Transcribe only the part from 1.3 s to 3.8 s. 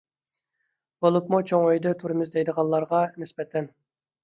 چوڭ ئۆيدە تۇرىمىز دەيدىغانلارغا نىسبەتەن.